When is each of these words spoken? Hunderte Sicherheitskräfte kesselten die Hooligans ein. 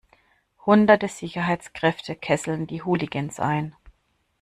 Hunderte 0.65 1.07
Sicherheitskräfte 1.07 2.15
kesselten 2.15 2.65
die 2.65 2.81
Hooligans 2.81 3.39
ein. 3.39 3.75